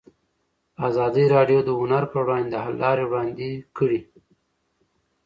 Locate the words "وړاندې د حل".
2.25-2.75